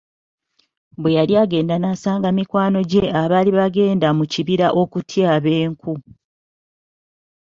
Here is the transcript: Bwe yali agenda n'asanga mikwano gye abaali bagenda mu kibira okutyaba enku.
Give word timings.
Bwe 1.01 1.15
yali 1.17 1.33
agenda 1.43 1.75
n'asanga 1.77 2.27
mikwano 2.37 2.79
gye 2.89 3.03
abaali 3.21 3.51
bagenda 3.59 4.07
mu 4.17 4.25
kibira 4.31 4.67
okutyaba 4.81 5.49
enku. 5.63 5.93